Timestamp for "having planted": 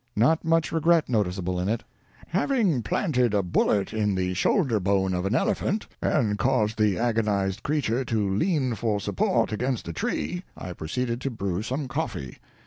2.29-3.35